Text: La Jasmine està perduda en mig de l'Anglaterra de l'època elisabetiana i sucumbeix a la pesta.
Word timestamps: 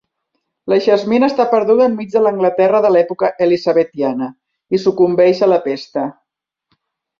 La 0.71 0.77
Jasmine 0.85 1.27
està 1.31 1.45
perduda 1.51 1.85
en 1.89 1.97
mig 1.99 2.09
de 2.13 2.23
l'Anglaterra 2.27 2.81
de 2.87 2.91
l'època 2.95 3.31
elisabetiana 3.47 4.33
i 4.79 4.83
sucumbeix 4.87 5.45
a 5.45 5.53
la 5.55 5.63
pesta. 5.71 6.11